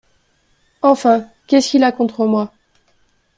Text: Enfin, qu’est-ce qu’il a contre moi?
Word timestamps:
Enfin, 0.81 1.27
qu’est-ce 1.45 1.69
qu’il 1.69 1.83
a 1.83 1.91
contre 1.91 2.25
moi? 2.25 2.51